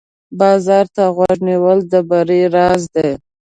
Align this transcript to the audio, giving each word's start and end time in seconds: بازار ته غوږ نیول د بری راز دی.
بازار 0.39 0.85
ته 0.95 1.03
غوږ 1.15 1.37
نیول 1.47 1.79
د 1.91 1.93
بری 2.09 2.41
راز 2.55 2.81
دی. 2.95 3.09